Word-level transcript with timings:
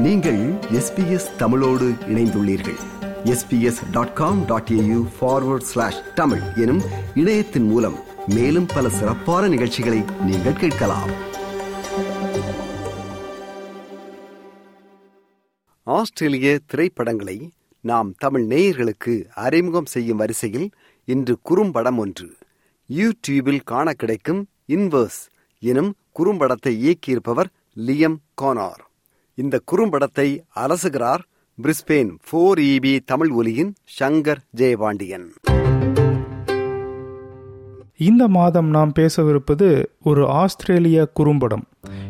நீங்கள் 0.00 0.52
எஸ்பிஎஸ் 0.52 1.36
தமிழோடு 1.36 1.88
இணைந்துள்ளீர்கள். 1.88 2.78
SBS 3.24 3.90
dot 3.90 4.14
com 4.14 4.44
dot 4.44 4.68
AU 4.72 5.06
forward 5.20 5.60
slash 5.60 6.14
Tamil 6.14 6.40
எனும் 6.56 6.82
இணையத்தின் 7.14 7.62
மூலம் 7.62 7.98
மேலும் 8.26 8.66
பல 8.66 8.88
சிறப்பான 8.88 9.48
நிகழ்ச்சிகளை 9.48 10.02
நீங்கள் 10.24 10.52
கேட்கலாம். 10.52 11.10
ஆஸ்திரேலிய 15.82 16.58
திரைப்படங்களை 16.66 17.50
நாம் 17.80 18.14
தமிழ் 18.18 18.42
நேயர்களுக்கு 18.42 19.24
அறிமுகம் 19.28 19.86
செய்யும் 19.86 20.16
வரிசையில் 20.16 20.70
இன்று 21.04 21.38
குறும்படம் 21.42 21.98
ஒன்று. 21.98 22.36
யூடியூபில் 22.88 23.60
காண 23.64 23.92
கிடைக்கும் 23.92 24.46
இன்வர்ஸ் 24.68 25.22
எனும் 25.58 25.94
குறும்படத்தை 26.18 26.68
இயக்கியிருப்பவர் 26.68 27.50
லியம் 27.76 28.16
கோனார். 28.42 28.88
இந்த 29.34 29.60
குறும்படத்தை 29.72 30.42
அலசுகிறார் 30.56 31.22
பிரிஸ்பேன் 31.62 32.10
போர் 32.30 32.58
இபி 32.58 32.98
தமிழ் 33.04 33.30
ஒலியின் 33.30 33.74
சங்கர் 34.00 34.36
ஜெயபாண்டியன். 34.56 35.26
இந்த 37.96 38.28
மாதம் 38.28 38.70
நாம் 38.70 38.92
பேசவிருப்பது 38.92 39.90
ஒரு 40.02 40.28
ஆஸ்திரேலிய 40.28 41.06
குறும்படம். 41.06 41.64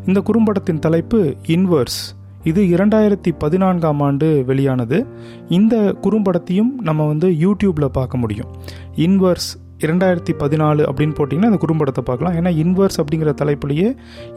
இந்த 0.06 0.20
குறும்படத்தின் 0.20 0.78
தலைப்பு 0.78 1.36
இன்வர்ஸ். 1.46 2.00
இது 2.44 2.62
இரண்டாயிரத்தி 2.62 3.32
பதினான்காம் 3.38 4.00
ஆண்டு 4.00 4.44
வெளியானது. 4.46 5.06
இந்த 5.48 5.76
குறும்படத்தையும் 6.02 6.72
நம்ம 6.80 7.06
வந்து 7.06 7.28
யூடியூப்பில் 7.28 7.86
பார்க்க 7.86 8.18
முடியும். 8.18 8.48
இன்வர்ஸ் 8.96 9.50
இரண்டாயிரத்தி 9.86 10.32
பதினாலு 10.42 10.82
அப்படின்னு 10.90 11.14
போட்டிங்கன்னா 11.18 11.50
அந்த 11.50 11.60
குறும்படத்தை 11.64 12.02
பார்க்கலாம். 12.08 12.34
ஏன்னா 12.38 12.50
இன்வர்ஸ் 12.62 12.98
அப்படிங்கிற 13.02 13.32
தலைப்புலேயே 13.42 13.88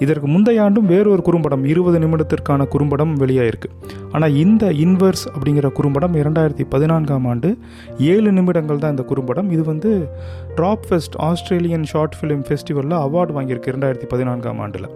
இதற்கு 0.04 0.28
முந்தைய 0.34 0.64
ஆண்டும் 0.66 0.88
வேறொரு 0.94 1.24
குறும்படம் 1.28 1.64
இருபது 1.72 2.00
நிமிடத்திற்கான 2.04 2.68
குறும்படம் 2.74 3.14
வெளியாயிருக்கு. 3.24 3.70
ஆனால் 4.14 4.36
இந்த 4.44 4.66
இன்வர்ஸ் 4.86 5.26
அப்படிங்கிற 5.34 5.70
குறும்படம் 5.80 6.16
இரண்டாயிரத்தி 6.22 6.66
பதினான்காம் 6.74 7.28
ஆண்டு 7.32 7.52
ஏழு 8.14 8.32
நிமிடங்கள் 8.38 8.82
தான் 8.84 8.96
இந்த 8.96 9.06
குறும்படம். 9.12 9.50
இது 9.56 9.66
வந்து 9.72 9.92
drop 10.58 10.86
fest 10.90 11.18
Australian 11.30 11.88
short 11.94 12.18
film 12.20 12.46
ஃபெஸ்டிவலில் 12.50 12.98
அவார்டு 13.06 13.36
வாங்கியிருக்கு 13.40 13.74
இரண்டாயிரத்தி 13.74 14.10
பதினான்காம் 14.14 14.62
ஆண்டில். 14.66 14.90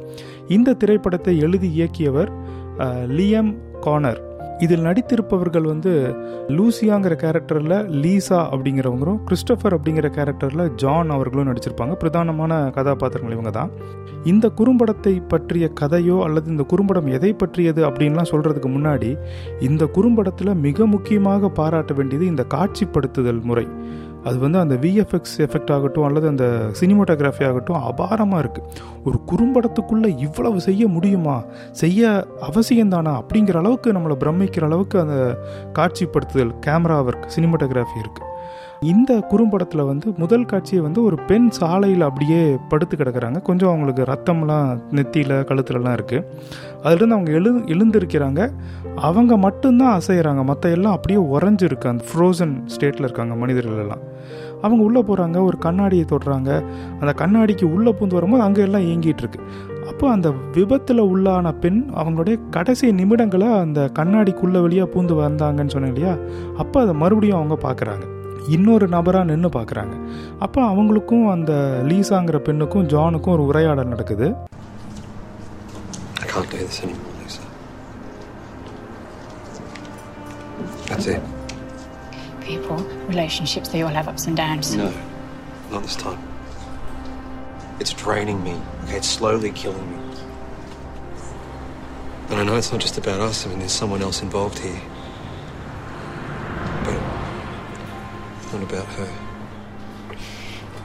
இந்த 0.58 0.76
திரைப்படத்தை 0.84 1.36
எழுதி 1.48 1.72
இயக்கியவர் 1.80 2.32
லியம் 3.18 3.54
கார்னர் 3.86 4.22
இதில் 4.60 4.86
நடித்திருப்பவர்கள் 4.86 5.62
வந்து 5.62 5.92
லூசியாங்கிற 6.48 7.14
கேரக்டரில் 7.24 7.76
லீசா 8.04 8.40
அப்படிங்கிறவங்களும் 8.54 9.20
கிறிஸ்டபர் 9.26 9.76
அப்படிங்கிற 9.78 10.10
கேரக்டரில் 10.18 10.74
ஜான் 10.76 11.10
அவர்களும் 11.10 11.50
நடிச்சிருப்பாங்க. 11.50 11.96
பிரதானமான 12.04 12.72
கதாபாத்திரங்கள் 12.72 13.36
இவங்க 13.38 13.50
தான் 13.50 13.72
இந்த 14.24 14.50
குறும்படத்தை 14.50 15.14
பற்றிய 15.28 15.72
கதையோ 15.80 16.18
அல்லது 16.22 16.48
இந்த 16.50 16.64
குறும்படம் 16.64 17.08
எதை 17.08 17.34
பற்றியது 17.34 17.82
அப்படின்லாம் 17.90 18.32
சொல்கிறதுக்கு 18.32 18.70
முன்னாடி 18.78 19.12
இந்த 19.60 19.86
குறும்படத்தில் 19.86 20.54
மிக 20.56 20.86
முக்கியமாக 20.86 21.50
பாராட்ட 21.50 21.94
வேண்டியது 21.94 22.26
இந்த 22.26 22.46
காட்சிப்படுத்துதல் 22.56 23.42
முறை. 23.42 23.68
அது 24.28 24.38
வந்து 24.40 24.60
அந்த 24.60 24.76
விஎஃப்எக்ஸ் 24.76 25.36
எஃபெக்ட் 25.38 25.72
ஆகட்டும் 25.72 26.04
அல்லது 26.04 26.28
அந்த 26.28 26.46
சினிமோட்டோகிராஃபி 26.80 27.44
ஆகட்டும் 27.48 27.82
அபாரமாக 27.90 28.44
இருக்குது 28.44 28.70
ஒரு 29.06 29.18
குறும்படத்துக்குள்ளே 29.28 30.12
இவ்வளவு 30.18 30.62
செய்ய 30.62 30.88
முடியுமா? 30.88 31.38
செய்ய 31.72 32.26
அவசியம்தானா? 32.42 33.14
அப்படிங்கிற 33.22 33.58
அளவுக்கு 33.58 33.92
நம்மளை 33.92 34.18
பிரமிக்கிற 34.20 34.64
அளவுக்கு 34.64 35.00
அந்த 35.00 35.18
காட்சிப்படுத்துதல் 35.74 36.54
கேமரா 36.66 36.98
ஒர்க் 37.08 37.30
சினிமோட்டோகிராஃபி 37.36 38.02
இருக்குது 38.04 38.36
இந்த 38.82 39.20
குறும்படத்தில் 39.32 39.86
வந்து 39.86 40.14
முதல் 40.18 40.46
காட்சியை 40.46 40.84
வந்து 40.84 41.04
ஒரு 41.04 41.18
பெண் 41.28 41.50
சாலையில் 41.50 42.02
அப்படியே 42.02 42.58
படுத்து 42.70 42.98
கிடக்கிறாங்க. 42.98 43.42
கொஞ்சம் 43.42 43.70
அவங்களுக்கு 43.70 44.04
ரத்தம்லாம் 44.04 44.82
நெத்தியில் 44.92 45.36
கழுத்துலலாம் 45.50 45.98
இருக்குது 45.98 46.26
அதுலேருந்து 46.84 47.18
அவங்க 47.18 47.32
எழு 47.32 47.52
எழுந்திருக்கிறாங்க. 47.76 48.52
அவங்க 48.96 49.38
மட்டும்தான் 49.38 50.00
அசைகிறாங்க 50.00 50.44
மற்ற 50.44 50.70
எல்லாம் 50.70 50.94
அப்படியே 50.94 51.20
உறைஞ்சிருக்கு. 51.20 51.88
அந்த 51.88 52.04
ஃப்ரோசன் 52.12 52.56
ஸ்டேட்டில் 52.76 53.08
இருக்காங்க 53.08 53.36
மனிதர்கள் 53.36 53.78
எல்லாம் 53.78 54.04
அவங்க 54.62 54.84
உள்ளே 54.84 55.02
போகிறாங்க 55.02 55.44
ஒரு 55.44 55.58
கண்ணாடியை 55.58 56.06
தொடுறாங்க. 56.12 56.64
அந்த 57.00 57.14
கண்ணாடிக்கு 57.18 57.66
உள்ளே 57.66 57.92
பூந்து 57.92 58.14
வரும்போது 58.14 58.44
அங்கே 58.44 58.62
எல்லாம் 58.62 58.82
இயங்கிட்டு 58.82 59.24
இருக்கு. 59.26 59.42
அப்போ 59.90 60.10
அந்த 60.10 60.34
விபத்தில் 60.54 61.02
உள்ளான 61.02 61.52
பெண் 61.60 61.90
அவங்களுடைய 61.96 62.40
கடைசி 62.50 62.92
நிமிடங்களை 62.92 63.60
அந்த 63.60 63.90
கண்ணாடிக்குள்ளே 64.00 64.62
வழியாக 64.62 64.90
பூந்து 64.94 65.14
வந்தாங்கன்னு 65.22 65.74
சொன்னேன் 65.76 65.96
இல்லையா? 65.96 66.18
அப்போ 66.58 66.82
அதை 66.82 66.94
மறுபடியும் 66.94 67.38
அவங்க 67.38 67.58
பார்க்குறாங்க 67.68 68.06
இன்னொரு 68.56 68.86
நபராக 68.96 69.30
நின்று 69.32 69.50
பார்க்குறாங்க 69.56 69.96
அப்போ 70.46 70.62
அவங்களுக்கும் 70.72 71.26
அந்த 71.36 71.52
லீசாங்கிற 71.90 72.40
பெண்ணுக்கும் 72.48 72.90
ஜானுக்கும் 72.94 73.36
ஒரு 73.38 73.46
உரையாடல் 73.52 73.92
நடக்குது 73.94 74.28
I 76.24 76.28
can't 76.32 76.50
do 76.54 76.58
this 76.64 76.78
anymore, 76.86 77.14
Lisa. 77.20 77.44
That's 80.90 81.08
it. 81.14 81.24
People, 82.42 82.80
relationships, 83.14 83.70
they 83.70 83.82
all 83.82 83.96
have 84.00 84.08
ups 84.08 84.26
and 84.30 84.38
downs. 84.38 84.68
No, 84.76 84.90
not 85.72 85.84
this 85.84 85.98
time. 85.98 86.22
It's 87.80 87.94
draining 88.04 88.40
me. 88.44 88.56
Okay, 88.84 88.98
it's 88.98 89.12
slowly 89.18 89.52
killing 89.52 89.88
me. 89.94 90.00
And 92.30 92.36
I 92.42 92.44
know 92.44 92.56
it's 92.56 92.72
not 92.72 92.82
just 92.82 92.98
about 92.98 93.20
us. 93.20 93.46
I 93.46 93.50
mean, 93.50 93.60
there's 93.60 93.78
someone 93.84 94.02
else 94.02 94.22
involved 94.22 94.60
here. 94.60 94.82
About 98.64 98.86
her. 98.86 99.10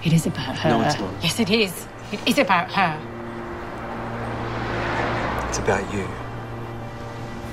It 0.04 0.12
is 0.12 0.26
about 0.26 0.56
her. 0.58 0.70
No, 0.70 0.82
it's 0.82 0.98
not. 0.98 1.14
Yes, 1.22 1.40
it 1.40 1.50
is. 1.50 1.86
It 2.10 2.20
is 2.26 2.38
about 2.38 2.70
her. 2.72 2.98
It's 5.48 5.58
about 5.58 5.92
you. 5.92 6.08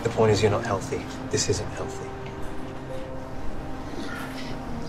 The 0.04 0.10
point 0.10 0.32
is, 0.32 0.42
you're 0.42 0.52
not 0.52 0.66
healthy. 0.66 1.06
This 1.30 1.50
isn't 1.50 1.70
healthy. 1.72 2.10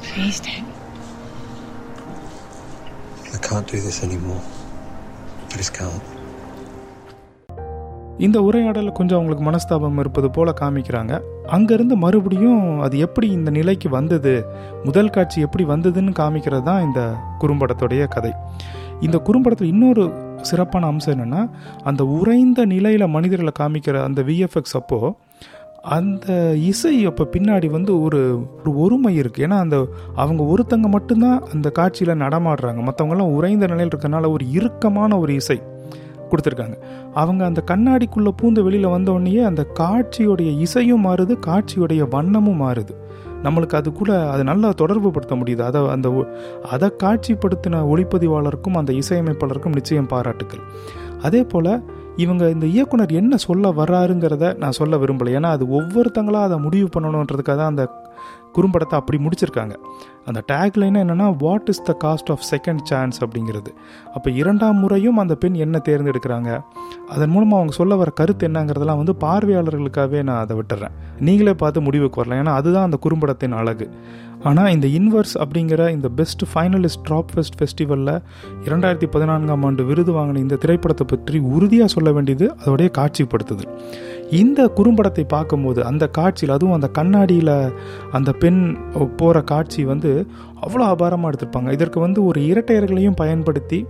Please 0.03 0.41
don't. 0.41 0.73
I 3.35 3.39
can't 3.39 3.67
do 3.67 3.81
this 3.81 4.03
anymore. 4.03 4.43
I 5.53 5.57
just 5.57 5.75
can't. 5.75 6.03
இந்த 8.27 8.43
உரையாடலில் 8.43 8.93
கொஞ்சம் 8.93 9.19
அவங்களுக்கு 9.19 9.45
மனஸ்தாபம் 9.51 9.99
இருப்பது 9.99 10.31
போல 10.31 10.53
காமிக்கிறாங்க. 10.61 11.13
அங்கேருந்து 11.57 11.95
மறுபடியும் 11.95 12.81
அது 12.81 12.99
எப்படி 12.99 13.31
இந்த 13.31 13.51
நிலைக்கு 13.51 13.89
வந்தது 13.89 14.47
முதல் 14.85 15.11
காட்சி 15.11 15.41
எப்படி 15.41 15.65
வந்ததுன்னு 15.65 16.13
காமிக்கிறது 16.19 16.63
தான் 16.63 16.83
இந்த 16.83 17.01
குறும்படத்துடைய 17.41 18.09
கதை. 18.09 18.33
இந்த 19.01 19.19
குறும்படத்தில் 19.19 19.73
இன்னொரு 19.75 20.05
சிறப்பான 20.43 20.87
அம்சம் 20.87 21.15
என்னென்னா 21.15 21.51
அந்த 21.83 22.05
உறைந்த 22.05 22.65
நிலையில் 22.65 23.07
மனிதர்களை 23.09 23.53
காமிக்கிற 23.61 24.03
அந்த 24.03 24.23
விஎஃப்எக்ஸ் 24.23 24.79
அப்போது 24.81 25.15
அந்த 25.83 26.57
இசை 26.61 27.07
அப்போ 27.07 27.25
பின்னாடி 27.33 27.71
வந்து 27.71 28.03
ஒரு 28.03 28.21
ஒரு 28.61 28.73
ஒருமை 28.77 29.21
இருக்குது 29.21 29.45
ஏன்னா 29.47 29.59
அந்த 29.59 29.77
அவங்க 30.15 30.43
ஒருத்தங்க 30.53 30.89
மட்டும்தான் 30.89 31.43
அந்த 31.55 31.71
காட்சியில் 31.71 32.21
நடமாடுறாங்க. 32.21 32.81
மற்றவங்கெல்லாம் 32.89 33.35
உறைந்த 33.39 33.67
நிலையில் 33.67 33.93
இருக்கனால 33.97 34.31
ஒரு 34.33 34.53
இறுக்கமான 34.53 35.19
ஒரு 35.19 35.35
இசை. 35.35 35.59
கொடுத்துருக்காங்க. 36.31 36.79
அவங்க 37.15 37.45
அந்த 37.45 37.63
கண்ணாடிக்குள்ளே 37.67 38.29
பூந்து 38.43 38.63
வெளியில் 38.63 38.87
வந்தோடனேயே 38.87 39.45
அந்த 39.45 39.67
காட்சியுடைய 39.75 40.59
இசையும் 40.59 41.05
மாறுது 41.05 41.37
காட்சியுடைய 41.47 42.09
வண்ணமும் 42.09 42.61
மாறுது. 42.61 42.89
நம்மளுக்கு 43.43 43.75
அது 43.75 43.93
கூட 43.93 44.31
அது 44.31 44.45
நல்லா 44.45 44.73
தொடர்பு 44.73 45.11
படுத்த 45.11 45.35
முடியுது. 45.35 45.61
அதை 45.61 45.89
அந்த 45.89 46.13
ஒ- 46.13 46.27
அதை 46.71 46.93
காட்சிப்படுத்தின 47.03 47.71
ஒளிப்பதிவாளருக்கும் 47.71 48.77
அந்த 48.77 48.93
இசையமைப்பாளருக்கும் 48.93 49.73
நிச்சயம் 49.73 50.07
பாராட்டுக்கள். 50.07 50.61
அதே 51.23 51.43
போல் 51.43 51.83
இவங்க 52.17 52.49
இந்த 52.49 52.67
இயக்குனர் 52.67 53.11
என்ன 53.11 53.37
சொல்ல 53.37 53.69
வர்றாருங்கிறத 53.69 54.57
நான் 54.57 54.71
சொல்ல 54.71 54.97
விரும்பலை. 54.97 55.37
ஏன்னா 55.37 55.43
அது 55.43 55.65
ஒவ்வொருத்தங்களாக 55.65 56.43
அதை 56.43 56.59
முடிவு 56.59 56.89
பண்ணணுன்றதுக்காக 56.99 57.57
தான் 57.57 57.69
அந்த 57.69 57.89
குறும்படத்தை 58.55 58.97
அப்படி 59.01 59.19
முடிச்சிருக்காங்க. 59.25 59.75
அந்த 60.25 60.41
டேக்லைன் 60.53 60.99
என்னென்னா 61.03 61.37
what 61.39 61.69
is 61.69 61.83
the 61.83 61.97
cost 62.05 62.31
of 62.31 62.45
second 62.51 62.83
chance 62.83 63.25
அப்படிங்கிறது. 63.25 63.71
அப்போ 64.15 64.31
இரண்டாம் 64.31 64.77
முறையும் 64.77 65.17
அந்த 65.17 65.35
பெண் 65.35 65.55
என்ன 65.55 65.81
தேர்ந்தெடுக்கிறாங்க? 65.89 66.61
அதன் 67.09 67.31
மூலமாக 67.31 67.57
அவங்க 67.57 67.75
சொல்ல 67.75 67.95
வர 67.95 68.11
கருத்து 68.11 68.49
என்னங்கிறதெல்லாம் 68.49 69.01
வந்து 69.03 69.17
பார்வையாளர்களுக்காகவே 69.21 70.23
நான் 70.23 70.39
அதை 70.39 70.57
விட்டுறேன். 70.57 70.97
நீங்களே 71.21 71.55
பார்த்து 71.55 71.81
முடிவுக்கு 71.81 72.23
வரலாம். 72.23 72.41
ஏன்னா 72.43 72.57
அதுதான் 72.57 72.85
அந்த 72.85 72.99
குறும்படத்தின் 73.01 73.53
அழகு. 73.53 73.89
ஆனால் 74.43 74.71
இந்த 74.73 74.87
இன்வர்ஸ் 74.87 75.33
அப்படிங்கிற 75.39 75.91
இந்த 75.91 76.09
பெஸ்ட் 76.09 76.43
ஃபைனலிஸ்ட் 76.55 77.03
ட்ராப் 77.09 77.33
ஃபெஸ்ட் 77.33 77.57
ஃபெஸ்டிவலில் 77.59 78.15
இரண்டாயிரத்தி 78.65 79.07
பதினான்காம் 79.07 79.63
ஆண்டு 79.63 79.85
விருது 79.85 80.13
வாங்கின 80.13 80.37
இந்த 80.37 80.57
திரைப்படத்தை 80.57 81.07
பற்றி 81.11 81.39
உறுதியாக 81.39 81.93
சொல்ல 81.93 82.13
வேண்டியது 82.13 82.55
அதோடைய 82.65 82.91
காட்சிப்படுத்துதல். 82.99 83.71
இந்த 84.39 84.61
குறும்படத்தை 84.77 85.25
பார்க்கும்போது 85.29 85.81
அந்த 85.85 86.05
காட்சியில் 86.09 86.55
அதுவும் 86.55 86.77
அந்த 86.77 86.89
கண்ணாடியில் 86.99 87.55
அந்த 88.17 88.31
பெண் 88.43 88.61
போகிற 89.17 89.43
காட்சி 89.43 89.85
வந்து 89.85 90.11
அவ்வளோ 90.67 90.87
அபாரமாக 90.93 91.31
எடுத்திருப்பாங்க. 91.31 91.71
இதற்கு 91.77 92.01
வந்து 92.01 92.21
ஒரு 92.25 92.41
இரட்டையர்களையும் 92.51 93.19
பயன்படுத்தி 93.23 93.81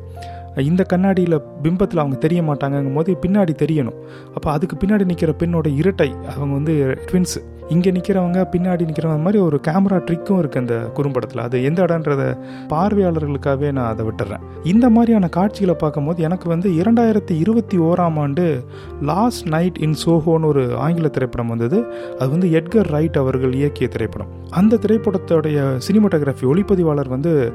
இந்த 0.68 0.82
கண்ணாடியில் 0.84 1.36
பிம்பத்தில் 1.64 2.02
அவங்க 2.02 2.16
தெரிய 2.16 2.40
மாட்டாங்கங்கும் 2.42 2.98
போது 2.98 3.10
பின்னாடி 3.22 3.52
தெரியணும். 3.62 3.98
அப்போ 4.34 4.48
அதுக்கு 4.52 4.76
பின்னாடி 4.82 5.04
நிற்கிற 5.10 5.32
பெண்ணோட 5.38 5.66
இரட்டை 5.80 6.10
அவங்க 6.34 6.52
வந்து 6.58 6.74
ட்வின்ஸ் 7.10 7.36
இங்கே 7.74 7.90
நிற்கிறவங்க 7.90 8.40
பின்னாடி 8.52 8.84
நிற்கிறவங்க 8.88 9.24
மாதிரி 9.26 9.40
ஒரு 9.42 9.60
கேமரா 9.66 9.98
ட்ரிக்கும் 10.06 10.38
இருக்குது 10.40 10.62
அந்த 10.62 10.76
குறும்படத்தில் 10.96 11.42
அது 11.44 11.64
எந்த 11.64 11.80
இடன்றத 11.82 12.22
பார்வையாளர்களுக்காகவே 12.68 13.68
நான் 13.72 13.90
அதை 13.92 14.06
விட்டுறேன். 14.06 14.42
இந்த 14.62 14.90
மாதிரியான 14.90 15.28
காட்சிகளை 15.28 15.74
பார்க்கும்போது 15.74 16.22
எனக்கு 16.22 16.48
வந்து 16.48 16.70
இரண்டாயிரத்தி 16.70 17.36
இருபத்தி 17.38 17.78
ஓராம் 17.78 18.18
ஆண்டு 18.18 18.64
லாஸ்ட் 19.02 19.46
நைட் 19.48 19.78
இன் 19.78 19.96
சோஹோன்னு 20.06 20.50
ஒரு 20.52 20.64
ஆங்கில 20.76 21.08
திரைப்படம் 21.08 21.48
வந்தது. 21.48 21.80
அது 22.18 22.30
வந்து 22.30 22.50
எட்கர் 22.60 22.90
ரைட் 22.96 23.16
அவர்கள் 23.16 23.52
இயக்கிய 23.52 23.88
திரைப்படம். 23.88 24.30
அந்த 24.50 24.78
திரைப்படத்துடைய 24.86 25.80
சினிமாட்டோகிராஃபி 25.88 26.46
ஒளிப்பதிவாளர் 26.52 27.08
வந்து 27.08 27.52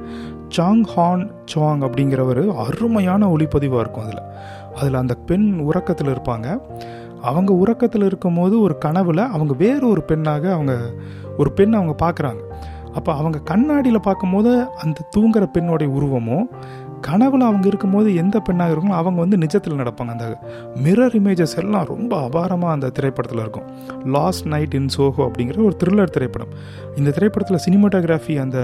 சாங் 0.48 0.84
ஹான் 0.84 1.32
சாங் 1.46 1.82
அப்படிங்கிறவர் 1.82 2.44
அருமையான 2.66 3.28
ஒளிப்பதிவாக 3.28 3.84
இருக்கும் 3.86 4.06
அதில். 4.06 4.24
அதில் 4.76 5.02
அந்த 5.02 5.16
பெண் 5.30 5.48
உறக்கத்தில் 5.60 6.14
இருப்பாங்க. 6.16 6.48
அவங்க 7.30 7.52
உறக்கத்தில் 7.64 8.08
இருக்கும்போது 8.10 8.56
ஒரு 8.62 8.78
கனவில் 8.86 9.24
அவங்க 9.36 9.54
வேறு 9.64 9.86
ஒரு 9.94 10.02
பெண்ணாக 10.12 10.46
அவங்க 10.54 10.74
ஒரு 11.42 11.52
பெண் 11.52 11.78
அவங்க 11.80 11.96
பார்க்குறாங்க. 12.06 12.42
அப்போ 12.98 13.12
அவங்க 13.20 13.38
கண்ணாடியில் 13.52 14.06
பார்க்கும்போது 14.08 14.52
அந்த 14.84 15.00
தூங்குற 15.16 15.46
பெண்ணோடைய 15.56 15.90
உருவமும் 15.98 16.46
கனவுல 17.08 17.48
அவங்க 17.48 17.66
இருக்கும்போது 17.68 18.10
எந்த 18.22 18.38
பெண்ணாக 18.40 18.74
இருக்குமோ 18.74 18.96
அவங்க 19.00 19.20
வந்து 19.24 19.38
நிஜத்தில் 19.38 19.80
நடப்பாங்க. 19.82 20.12
அந்த 20.16 20.28
மிரர் 20.84 21.16
இமேஜஸ் 21.20 21.56
எல்லாம் 21.62 21.90
ரொம்ப 21.94 22.14
அபாரமாக 22.28 22.76
அந்த 22.76 22.88
திரைப்படத்தில் 22.90 23.42
இருக்கும். 23.44 23.68
லாஸ்ட் 24.16 24.46
நைட் 24.54 24.78
இன் 24.80 24.90
சோஹோ 24.98 25.22
அப்படிங்கிற 25.28 25.60
ஒரு 25.70 25.76
த்ரில்லர் 25.84 26.16
திரைப்படம். 26.16 26.54
இந்த 26.96 27.10
திரைப்படத்தில் 27.12 27.64
சினிமாட்டோகிராஃபி 27.68 28.36
அந்த 28.46 28.60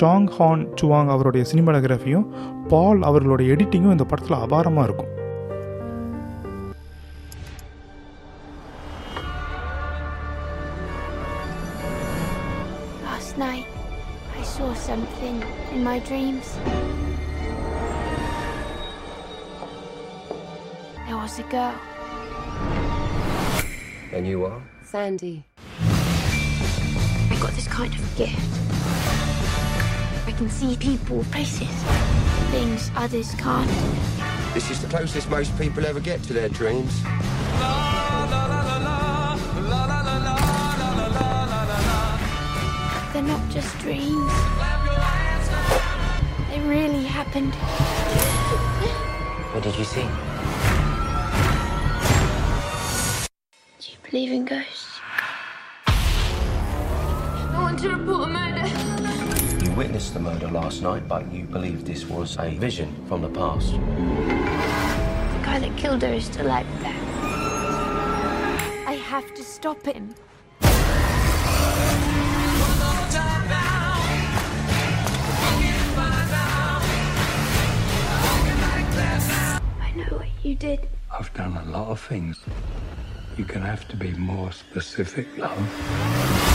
சாங் 0.00 0.28
ஹான் 0.38 0.64
சுவாங் 0.80 1.12
அவருடைய 1.14 1.44
சினிமாட்டோகிராஃபியும் 1.52 2.26
பால் 2.72 3.00
அவர்களுடைய 3.02 3.54
எடிட்டிங்கும் 3.54 3.94
இந்த 3.96 4.04
படத்தில் 4.04 4.42
அபாரமாக 4.44 4.88
இருக்கும். 4.88 5.12
Last 13.38 13.54
night, 13.54 13.66
I 14.36 14.42
saw 14.42 14.74
something 14.74 15.44
in 15.72 15.84
my 15.84 16.00
dreams. 16.00 16.56
There 21.06 21.16
was 21.16 21.38
a 21.38 21.44
girl. 21.44 21.74
And 24.12 24.26
you 24.26 24.44
are? 24.44 24.60
Sandy. 24.82 25.44
I 25.78 27.38
got 27.40 27.52
this 27.52 27.68
kind 27.68 27.94
of 27.94 28.16
gift. 28.16 28.40
I 30.26 30.32
can 30.36 30.50
see 30.50 30.76
people, 30.76 31.22
places, 31.30 31.68
things 32.50 32.90
others 32.96 33.36
can't. 33.36 33.70
This 34.52 34.68
is 34.68 34.82
the 34.82 34.88
closest 34.88 35.30
most 35.30 35.56
people 35.56 35.86
ever 35.86 36.00
get 36.00 36.24
to 36.24 36.32
their 36.32 36.48
dreams. 36.48 37.04
Not 43.28 43.50
just 43.50 43.78
dreams. 43.80 44.32
They 46.48 46.60
really 46.60 47.04
happened. 47.04 47.54
What 49.52 49.62
did 49.62 49.76
you 49.76 49.84
see? 49.84 50.08
Do 53.80 53.92
you 53.92 53.98
believe 54.10 54.32
in 54.32 54.46
ghosts? 54.46 54.98
I 55.86 57.58
want 57.60 57.78
to 57.80 57.90
report 57.90 58.30
a 58.30 58.32
murder. 58.32 58.66
You 59.62 59.72
witnessed 59.72 60.14
the 60.14 60.20
murder 60.20 60.48
last 60.48 60.80
night, 60.82 61.06
but 61.06 61.30
you 61.30 61.44
believe 61.44 61.84
this 61.84 62.06
was 62.06 62.38
a 62.38 62.48
vision 62.56 62.94
from 63.08 63.20
the 63.20 63.28
past. 63.28 63.72
The 63.72 65.40
guy 65.44 65.58
that 65.58 65.76
killed 65.76 66.00
her 66.00 66.14
is 66.14 66.24
still 66.24 66.50
out 66.50 66.64
there. 66.80 66.96
I 68.86 68.98
have 69.04 69.34
to 69.34 69.44
stop 69.44 69.84
him. 69.84 70.14
Did. 80.58 80.88
I've 81.16 81.32
done 81.34 81.56
a 81.56 81.64
lot 81.64 81.88
of 81.88 82.00
things. 82.00 82.38
You're 83.36 83.46
gonna 83.46 83.66
have 83.66 83.86
to 83.88 83.96
be 83.96 84.12
more 84.12 84.52
specific, 84.52 85.26
love. 85.38 86.47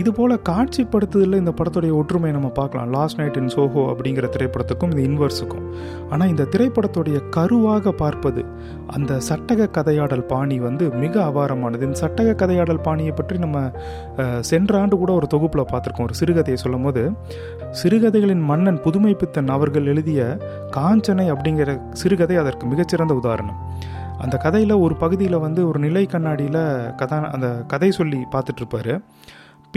இதுபோல் 0.00 0.34
காட்சிப்படுத்துதலில் 0.48 1.40
இந்த 1.42 1.52
படத்துடைய 1.58 1.92
ஒற்றுமையை 2.00 2.32
நம்ம 2.36 2.48
பார்க்கலாம். 2.58 2.88
Last 2.96 3.18
night 3.20 3.38
இன் 3.40 3.50
சோஹோ 3.54 3.82
அப்படிங்கிற 3.92 4.26
திரைப்படத்துக்கும் 4.34 4.90
இந்த 4.92 5.02
இன்வர்ஸுக்கும். 5.08 5.64
ஆனால் 6.12 6.30
இந்த 6.32 6.44
திரைப்படத்துடைய 6.54 7.18
கருவாக 7.36 7.92
பார்ப்பது 8.02 8.42
அந்த 8.96 9.12
சட்டக 9.28 9.68
கதையாடல் 9.78 10.24
பாணி 10.32 10.58
வந்து 10.66 10.86
மிக 11.02 11.14
அபாரமானது. 11.30 11.82
இந்த 11.88 11.98
சட்டக 12.04 12.34
கதையாடல் 12.42 12.82
பாணியை 12.88 13.14
பற்றி 13.20 13.38
நம்ம 13.44 13.58
சென்ற 14.50 14.78
ஆண்டு 14.82 14.96
கூட 15.02 15.12
ஒரு 15.20 15.28
தொகுப்பில் 15.34 15.68
பார்த்துருக்கோம். 15.72 16.08
ஒரு 16.10 16.18
சிறுகதையை 16.20 16.58
சொல்லும் 16.64 16.86
போது 16.88 17.04
சிறுகதைகளின் 17.80 18.44
மன்னன் 18.50 18.82
புதுமை 18.86 19.14
பித்தன் 19.22 19.54
அவர்கள் 19.56 19.90
எழுதிய 19.94 20.20
காஞ்சனை 20.78 21.26
அப்படிங்கிற 21.34 21.70
சிறுகதை 22.02 22.36
அதற்கு 22.44 22.64
மிகச்சிறந்த 22.72 23.14
உதாரணம். 23.22 23.58
அந்த 24.24 24.36
கதையில் 24.44 24.80
ஒரு 24.84 24.94
பகுதியில் 25.02 25.42
வந்து 25.44 25.60
ஒரு 25.68 25.78
நிலை 25.84 26.02
கண்ணாடியில் 26.14 26.62
கதா 27.00 27.18
அந்த 27.36 27.48
கதை 27.72 27.88
சொல்லி 27.98 28.18
பார்த்துட்ருப்பாரு 28.32 28.94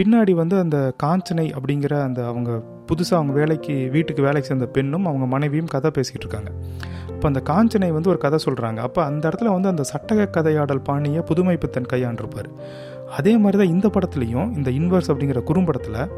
பின்னாடி 0.02 0.32
வந்து 0.32 0.58
அந்த 0.58 0.94
காஞ்சனை 1.02 1.52
அப்படிங்கிற 1.58 2.02
அந்த 2.02 2.26
அவங்க 2.26 2.62
புதுசாக 2.86 3.14
அவங்க 3.14 3.32
வேலைக்கு 3.32 3.88
வீட்டுக்கு 3.90 4.22
வேலைக்கு 4.22 4.48
சேர்ந்த 4.48 4.66
பெண்ணும் 4.66 5.06
அவங்க 5.06 5.26
மனைவியும் 5.26 5.66
கதை 5.66 5.90
பேசிகிட்டு 5.94 6.24
இருக்காங்க. 6.24 6.50
அப்போ 7.08 7.28
அந்த 7.28 7.42
காஞ்சனை 7.44 7.90
வந்து 7.92 8.08
ஒரு 8.08 8.18
கதை 8.18 8.38
சொல்கிறாங்க 8.44 8.76
அப்போ 8.76 9.04
அந்த 9.04 9.28
இடத்துல 9.28 9.52
வந்து 9.52 9.68
அந்த 9.68 9.82
சட்டக 9.82 10.28
கதையாடல் 10.30 10.84
பாணியை 10.84 11.22
புதுமை 11.22 11.56
பித்தன் 11.56 11.90
கையாண்டிருப்பார். 11.92 12.50
அதே 13.10 13.36
மாதிரி 13.36 13.58
தான் 13.58 13.74
இந்த 13.74 13.88
படத்துலையும் 13.88 14.56
இந்த 14.56 14.70
இன்வர்ஸ் 14.70 15.10
அப்படிங்கிற 15.10 15.42
குறும்படத்தில் 15.42 16.08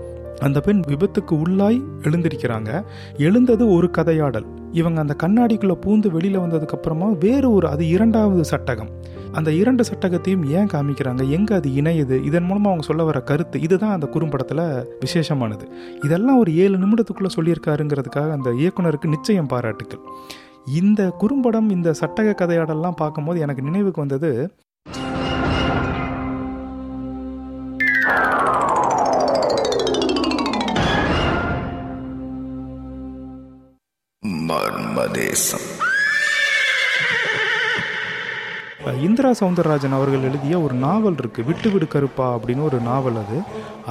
அந்த 0.41 0.61
பெண் 0.61 0.83
விபத்துக்கு 0.89 1.31
உள்ளாய் 1.31 1.79
எழுந்திருக்கிறாங்க. 2.03 2.85
எழுந்தது 3.17 3.69
ஒரு 3.69 3.91
கதையாடல். 3.91 4.47
இவங்க 4.81 4.99
அந்த 5.05 5.15
கண்ணாடிக்குள்ளே 5.23 5.77
பூந்து 5.87 6.09
வெளியில் 6.11 6.39
வந்ததுக்கப்புறமா 6.39 7.09
வேறு 7.19 7.49
ஒரு 7.53 7.67
அது 7.69 7.85
இரண்டாவது 7.89 8.45
சட்டகம். 8.45 8.91
அந்த 9.33 9.51
இரண்டு 9.53 9.83
சட்டகத்தையும் 9.91 10.45
ஏன் 10.59 10.71
காமிக்கிறாங்க? 10.75 11.23
எங்கே 11.29 11.55
அது 11.55 11.71
இணையுது? 11.71 12.17
இதன் 12.25 12.47
மூலமாக 12.49 12.69
அவங்க 12.69 12.87
சொல்ல 12.87 13.05
வர 13.05 13.21
கருத்து 13.21 13.61
இதுதான் 13.61 13.93
அந்த 13.93 14.07
குறும்படத்தில் 14.07 14.65
விசேஷமானது. 15.05 15.65
இதெல்லாம் 16.05 16.39
ஒரு 16.39 16.53
ஏழு 16.57 16.77
நிமிடத்துக்குள்ளே 16.79 17.33
சொல்லியிருக்காருங்கிறதுக்காக 17.37 18.31
அந்த 18.31 18.51
இயக்குனருக்கு 18.63 19.09
நிச்சயம் 19.09 19.47
பாராட்டுக்கள். 19.47 20.03
இந்த 20.81 21.03
குறும்படம் 21.19 21.69
இந்த 21.71 21.89
சட்டக 21.93 22.35
கதையாடல்லாம் 22.39 23.01
பார்க்கும்போது 23.03 23.41
எனக்கு 23.41 23.63
நினைவுக்கு 23.63 24.01
வந்தது 24.05 24.31
மர்மதேசம் 35.17 35.67
இந்திரா 39.07 39.31
சவுந்தரராஜன் 39.39 39.95
அவர்கள் 39.99 40.25
எழுதிய 40.29 40.55
ஒரு 40.65 40.75
நாவல் 40.83 41.17
இருக்கு 41.21 41.41
விட்டு 41.49 41.69
விடு 41.71 41.87
கருப்பா 41.95 42.27
அப்படின்னு 42.35 42.63
ஒரு 42.69 42.79
நாவல் 42.89 43.17
அது. 43.23 43.39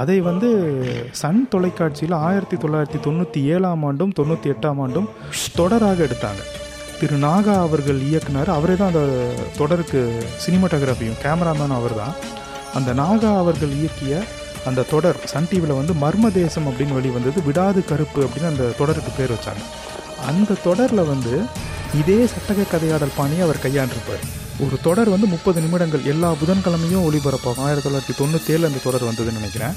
அதை 0.02 0.18
வந்து 0.28 0.50
சன் 1.22 1.42
தொலைக்காட்சியில் 1.54 2.16
ஆயிரத்தி 2.28 2.58
தொள்ளாயிரத்தி 2.64 3.00
தொண்ணூற்றி 3.08 3.42
ஏழாம் 3.56 3.84
ஆண்டும் 3.90 4.14
தொண்ணூற்றி 4.20 4.52
எட்டாம் 4.54 4.82
ஆண்டும் 4.84 5.08
தொடராக 5.60 5.98
எடுத்தாங்க. 6.08 6.44
திரு 7.00 7.18
நாகா 7.26 7.56
அவர்கள் 7.66 8.00
இயக்குனர் 8.10 8.52
அவரே 8.58 8.76
தான் 8.82 8.92
அந்த 8.94 9.06
தொடருக்கு 9.60 10.02
சினிமாட்டோகிராஃபியும் 10.46 11.20
கேமராமேன் 11.26 11.78
அவர் 11.80 11.98
தான். 12.02 12.16
அந்த 12.80 12.94
நாகா 13.02 13.32
அவர்கள் 13.44 13.74
இயக்கிய 13.80 14.24
அந்த 14.70 14.88
தொடர் 14.94 15.20
சன் 15.34 15.50
டிவியில் 15.50 15.80
வந்து 15.80 15.96
மர்ம 16.06 16.32
தேசம் 16.42 16.70
அப்படின்னு 16.70 17.00
வெளிவந்தது 17.00 17.42
விடாது 17.50 17.82
கருப்பு 17.92 18.22
அப்படின்னு 18.28 18.52
அந்த 18.54 18.74
தொடருக்கு 18.82 19.12
பேர் 19.18 19.36
வச்சாங்க. 19.36 19.64
அந்த 20.28 20.54
தொடரில் 20.64 21.04
வந்து 21.04 21.44
இதே 22.00 22.28
சட்டக 22.28 22.78
கதையாடல் 22.78 23.16
பாணியை 23.18 23.42
அவர் 23.42 23.64
கையாண்டிருப்பார். 23.64 24.26
ஒரு 24.60 24.78
தொடர் 24.84 25.10
வந்து 25.10 25.28
முப்பது 25.28 25.62
நிமிடங்கள் 25.62 26.06
எல்லா 26.06 26.32
புதன்கிழமையும் 26.32 27.06
ஒளிபரப்பாகும். 27.08 27.60
ஆயிரத்தி 27.60 27.90
தொள்ளாயிரத்தி 27.90 28.18
தொண்ணூற்றி 28.18 28.56
அந்த 28.56 28.82
தொடர் 28.84 29.04
வந்ததுன்னு 29.04 29.34
நினைக்கிறேன். 29.34 29.76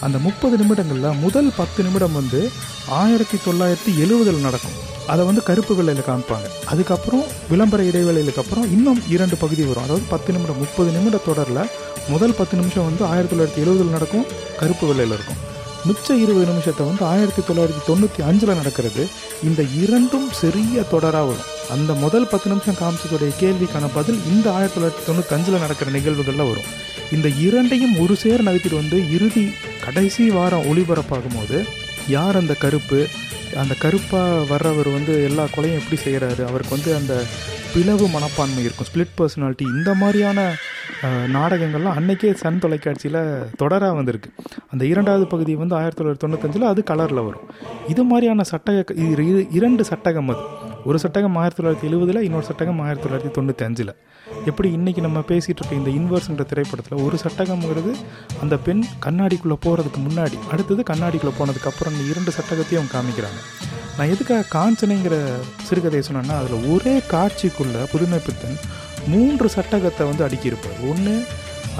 அந்த 0.00 0.18
முப்பது 0.18 0.56
நிமிடங்களில் 0.56 1.18
முதல் 1.20 1.52
பத்து 1.56 1.82
நிமிடம் 1.82 2.12
வந்து 2.12 2.50
ஆயிரத்தி 2.88 3.38
தொள்ளாயிரத்தி 3.46 3.98
எழுவதில் 3.98 4.40
நடக்கும். 4.40 4.96
அதை 5.06 5.24
வந்து 5.24 5.42
கருப்பு 5.42 5.74
வெள்ளையில் 5.74 6.04
காமிப்பாங்க. 6.04 6.48
அதுக்கப்புறம் 6.64 7.24
விளம்பர 7.48 7.82
இடைவேளைகளுக்கு 7.82 8.38
அப்புறம் 8.38 8.64
இன்னும் 8.64 9.02
இரண்டு 9.08 9.36
பகுதி 9.36 9.62
வரும். 9.62 9.82
அதாவது 9.82 10.04
பத்து 10.08 10.32
நிமிடம் 10.32 10.58
முப்பது 10.58 10.90
நிமிட 10.90 11.16
தொடரில் 11.16 11.70
முதல் 12.08 12.34
பத்து 12.34 12.56
நிமிஷம் 12.56 12.84
வந்து 12.84 13.04
ஆயிரத்தி 13.04 13.36
தொள்ளாயிரத்தி 13.36 13.64
எழுபதில் 13.64 13.90
நடக்கும் 13.90 14.26
கருப்பு 14.58 14.86
வெள்ளையில் 14.86 15.14
இருக்கும். 15.14 15.47
மிச்ச 15.86 16.10
இருபது 16.22 16.46
நிமிஷத்தை 16.52 16.86
வந்து 16.86 17.04
ஆயிரத்தி 17.04 17.42
தொள்ளாயிரத்தி 17.48 17.82
தொண்ணூற்றி 17.88 18.20
அஞ்சில் 18.28 18.54
நடக்கிறது. 18.54 19.06
இந்த 19.44 19.62
இரண்டும் 19.62 20.28
சிறிய 20.30 20.84
தொடராக 20.92 21.26
வரும். 21.28 21.46
அந்த 21.70 21.92
முதல் 21.92 22.28
பத்து 22.28 22.50
நிமிஷம் 22.50 22.78
காமிச்சதுடைய 22.82 23.32
கேள்விக்கான 23.40 23.88
பதில் 23.94 24.20
இந்த 24.26 24.52
ஆயிரத்தி 24.52 24.80
தொள்ளாயிரத்தி 24.80 25.06
தொண்ணூற்றி 25.08 25.34
அஞ்சில் 25.36 25.58
நடக்கிற 25.58 25.90
நிகழ்வுகளில் 25.90 26.48
வரும். 26.50 26.68
இந்த 27.12 27.28
இரண்டையும் 27.28 27.98
ஒரு 28.00 28.16
சேர் 28.16 28.44
நகர்த்திட்டு 28.44 28.82
வந்து 28.82 29.10
இறுதி 29.10 29.52
கடைசி 29.84 30.30
வாரம் 30.30 30.66
ஒளிபரப்பாகும் 30.72 31.38
போது 31.38 31.64
யார் 32.08 32.36
அந்த 32.36 32.54
கருப்பு? 32.54 33.06
அந்த 33.56 33.74
கருப்பாக 33.78 34.44
வர்றவர் 34.48 34.88
வந்து 34.88 35.24
எல்லா 35.24 35.44
கொலையும் 35.44 35.78
எப்படி 35.80 36.00
செய்கிறாரு 36.04 36.42
அவருக்கு 36.46 36.76
வந்து 36.76 36.94
அந்த 36.94 37.24
பிளவு 37.74 38.08
மனப்பான்மை 38.08 38.64
இருக்கும். 38.64 38.86
ஸ்பிளிட் 38.92 39.18
பர்சனாலிட்டி 39.18 39.76
இந்த 39.76 39.94
மாதிரியான 39.94 40.56
நாடகங்கள்லாம் 41.04 41.92
அன்னைக்கே 41.98 42.34
சன் 42.34 42.58
தொலைக்காட்சியில் 42.58 43.42
தொடராக 43.58 43.94
வந்திருக்கு. 43.94 44.30
அந்த 44.70 44.84
இரண்டாவது 44.86 45.26
பகுதி 45.26 45.54
வந்து 45.54 45.76
ஆயிரத்தி 45.76 46.04
தொள்ளாயிரத்தி 46.04 46.30
தொண்ணூத்தஞ்சில் 46.30 46.62
அது 46.62 46.82
கலரில் 46.86 47.24
வரும். 47.24 47.50
இது 47.88 48.04
மாதிரியான 48.04 48.42
சட்டக 48.42 48.96
இது 48.96 49.16
இரு- 49.16 49.54
இரண்டு 49.54 49.84
சட்டகம் 49.84 50.28
அது. 50.28 50.38
ஒரு 50.84 50.98
சட்டகம் 50.98 51.36
ஆயிரத்தி 51.36 51.62
தொள்ளாயிரத்தி 51.62 51.90
எழுபதில் 51.90 52.20
இன்னொரு 52.20 52.44
சட்டகம் 52.44 52.80
ஆயிரத்தி 52.80 53.08
தொள்ளாயிரத்தி 53.08 53.44
தொண்ணூற்றி 53.44 53.64
அஞ்சில் 53.64 53.94
எப்படி 54.46 54.76
இன்றைக்கி 54.76 55.00
நம்ம 55.00 55.18
பேசிகிட்டு 55.18 55.58
இருக்க 55.58 55.90
இந்த 55.90 55.90
இன்வர்ஸ்ன்ற 55.90 56.44
திரைப்படத்தில் 56.44 56.98
ஒரு 56.98 57.18
சட்டகம்ங்கிறது 57.22 57.94
அந்த 58.40 58.56
பெண் 58.56 58.84
கண்ணாடிக்குள்ளே 59.04 59.56
போகிறதுக்கு 59.66 59.98
முன்னாடி 60.08 60.38
அடுத்தது 60.50 60.82
கண்ணாடிக்குள்ளே 60.90 61.32
போனதுக்கப்புறம் 61.38 61.92
இந்த 61.92 62.04
இரண்டு 62.10 62.32
சட்டகத்தையும் 62.32 62.88
அவங்க 62.88 63.00
காமிக்கிறாங்க. 63.00 63.40
நான் 63.98 64.10
எதுக்காக 64.14 64.48
காஞ்சனைங்கிற 64.56 65.14
சிறுகதையை 65.68 66.02
சொன்னேன்னா 66.08 66.34
அதில் 66.40 66.66
ஒரே 66.72 66.92
காட்சிக்குள்ள 67.12 67.76
புதுமை 67.92 68.18
பித்தன் 68.26 68.58
மூன்று 69.12 69.46
சட்டகத்தை 69.54 70.04
வந்து 70.10 70.24
அடுக்கியிருப்பார். 70.26 70.80
ஒன்று 70.90 71.14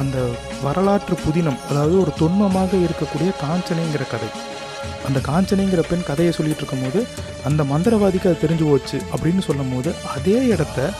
அந்த 0.01 0.17
வரலாற்று 0.65 1.17
புதினம் 1.27 1.59
அதாவது 1.71 1.95
ஒரு 2.03 2.13
தொன்மமாக 2.21 2.81
இருக்கக்கூடிய 2.87 3.31
காஞ்சனைங்கிற 3.45 4.05
கதை. 4.15 4.31
அந்த 5.07 5.19
காஞ்சனைங்கிற 5.29 5.83
பெண் 5.91 6.09
கதையை 6.09 6.33
சொல்லிட்டு 6.39 6.63
இருக்கும்போது 6.63 7.01
அந்த 7.49 7.63
மந்திரவாதிக்கு 7.73 8.29
அது 8.31 8.43
தெரிஞ்சு 8.45 8.67
போச்சு 8.71 8.99
அப்படின்னு 9.13 9.45
சொல்லும் 9.49 9.73
போது 9.75 9.93
அதே 10.17 10.39
இடத்த 10.55 10.91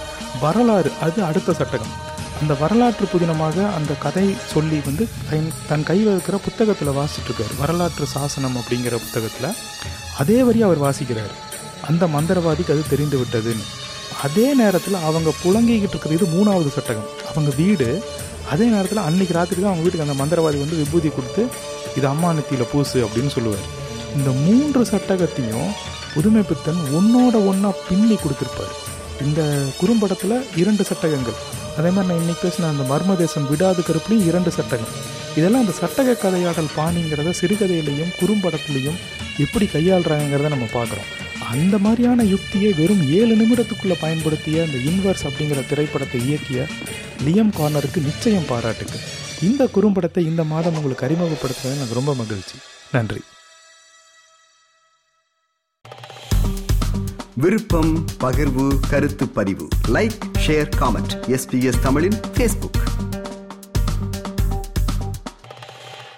வரலாறு 0.45 0.93
அது 1.07 1.19
அடுத்த 1.31 1.57
சட்டகம். 1.61 1.95
அந்த 2.41 2.55
வரலாற்று 2.63 3.07
புதினமாக 3.13 3.57
அந்த 3.79 3.93
கதை 4.07 4.27
சொல்லி 4.55 4.81
வந்து 4.89 5.05
தன் 5.31 5.53
தன் 5.71 5.87
கையில் 5.91 6.13
இருக்கிற 6.15 6.37
புத்தகத்தில் 6.47 6.97
வாசிட்டுருக்காரு 6.99 7.55
வரலாற்று 7.63 8.07
சாசனம் 8.17 8.59
அப்படிங்கிற 8.61 8.97
புத்தகத்தில். 9.07 9.51
அதே 10.23 10.39
வரி 10.47 10.61
அவர் 10.67 10.85
வாசிக்கிறார். 10.85 11.35
அந்த 11.89 12.05
மந்திரவாதிக்கு 12.15 12.75
அது 12.75 12.93
தெரிந்து 12.93 13.17
விட்டதுன்னு 13.21 13.67
அதே 14.27 14.47
நேரத்தில் 14.61 14.97
அவங்க 15.09 15.31
புழங்கிக்கிட்டு 15.43 15.95
இருக்கிறது 15.95 16.17
இது 16.19 16.27
மூணாவது 16.37 16.71
சட்டகம். 16.77 17.11
அவங்க 17.31 17.51
வீடு 17.61 17.89
அதே 18.53 18.67
நேரத்தில் 18.75 19.07
அன்னைக்கு 19.09 19.37
ராத்திரி 19.37 19.59
தான் 19.61 19.71
அவங்க 19.71 19.85
வீட்டுக்கு 19.85 20.07
அந்த 20.07 20.17
மந்திரவாதி 20.21 20.59
வந்து 20.63 20.81
விபூதி 20.81 21.09
கொடுத்து 21.17 21.43
இது 21.99 22.07
அம்மா 22.13 22.29
நெத்தியில் 22.37 22.71
பூசு 22.73 22.99
அப்படின்னு 23.07 23.33
சொல்லுவார். 23.35 23.67
இந்த 24.17 24.31
மூன்று 24.47 24.83
சட்டகத்தையும் 24.93 25.71
புதுமை 26.15 26.43
பித்தன் 26.51 26.81
ஒன்னோட 26.99 27.37
ஒன்றா 27.51 27.71
பின்னி 27.89 28.17
கொடுத்துருப்பார். 28.23 28.75
இந்த 29.27 29.41
குறும்படத்தில் 29.81 30.37
இரண்டு 30.63 30.83
சட்டகங்கள். 30.91 31.39
அதே 31.79 31.91
மாதிரி 31.95 32.09
நான் 32.11 32.23
இன்றைக்கி 32.23 32.43
பேசின 32.45 32.69
அந்த 32.73 32.85
மர்மதேசம் 32.93 33.49
விடாது 33.53 33.81
கருப்புலையும் 33.89 34.29
இரண்டு 34.31 34.51
சட்டகம். 34.59 34.93
இதெல்லாம் 35.39 35.65
அந்த 35.65 35.75
சட்டக 35.83 36.17
கதையாடல் 36.25 36.75
பாணிங்கிறத 36.79 37.35
சிறுகதையிலையும் 37.41 38.15
குறும்படத்துலையும் 38.21 38.99
எப்படி 39.39 39.65
கையாளுறாங்கிறத 39.65 40.49
நம்ம 40.49 40.65
பார்க்குறோம். 40.65 41.43
அந்த 41.51 41.79
மாதிரியான 41.79 42.23
யுக்தியை 42.23 42.73
வெறும் 42.73 43.11
ஏழு 43.11 43.37
நிமிடத்துக்குள்ளே 43.37 43.97
பயன்படுத்திய 44.01 44.65
அந்த 44.65 44.79
இன்வர்ஸ் 44.79 45.27
அப்படிங்கிற 45.27 45.67
திரைப்படத்தை 45.67 46.21
இயக்கிய 46.21 46.69
லியம் 47.25 47.53
கார்னருக்கு 47.59 48.03
நிச்சயம் 48.03 48.47
பாராட்டுக்கு 48.49 48.99
இந்த 49.43 49.67
குறும்படத்தை 49.67 50.19
இந்த 50.19 50.45
மாதம் 50.45 50.75
உங்களுக்கு 50.75 51.07
அறிமுகப்படுத்துறது 51.07 51.75
எனக்கு 51.75 51.95
ரொம்ப 51.95 52.15
மகிழ்ச்சி. 52.15 52.55
நன்றி. 52.93 53.21
விருப்பம் 57.35 58.05
பகிர்வு 58.21 58.79
கருத்து 58.91 59.29
பதிவு. 59.29 59.69
லைக் 59.89 60.19
ஷேர் 60.47 60.69
காமெண்ட் 60.81 61.13
எஸ்பிஎஸ் 61.27 61.81
தமிழின் 61.83 62.21
ஃபேஸ்புக் 62.35 62.88